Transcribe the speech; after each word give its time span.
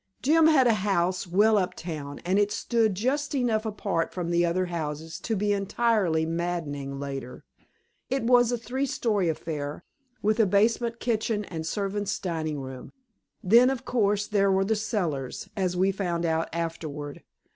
Jim 0.23 0.47
had 0.47 0.65
a 0.65 0.73
house 0.81 1.27
well 1.27 1.59
up 1.59 1.75
town, 1.75 2.17
and 2.25 2.39
it 2.39 2.51
stood 2.51 2.95
just 2.95 3.35
enough 3.35 3.67
apart 3.67 4.11
from 4.11 4.31
the 4.31 4.43
other 4.43 4.65
houses 4.65 5.19
to 5.19 5.35
be 5.35 5.53
entirely 5.53 6.25
maddening 6.25 6.99
later. 6.99 7.43
It 8.09 8.23
was 8.23 8.51
a 8.51 8.57
three 8.57 8.87
story 8.87 9.29
affair, 9.29 9.83
with 10.23 10.39
a 10.39 10.47
basement 10.47 10.99
kitchen 10.99 11.45
and 11.45 11.67
servants' 11.67 12.17
dining 12.17 12.59
room. 12.59 12.91
Then, 13.43 13.69
of 13.69 13.85
course, 13.85 14.25
there 14.25 14.51
were 14.51 14.67
cellars, 14.73 15.47
as 15.55 15.77
we 15.77 15.91
found 15.91 16.25
out 16.25 16.49
afterward. 16.51 17.21